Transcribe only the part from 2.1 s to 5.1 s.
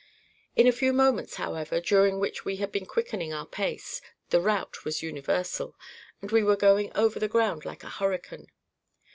which we had been quickening our pace, the rout was